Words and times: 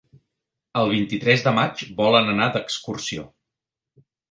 El 0.79 0.89
vint-i-tres 0.93 1.43
de 1.49 1.53
maig 1.59 1.85
volen 2.01 2.33
anar 2.35 2.49
d'excursió. 2.57 3.29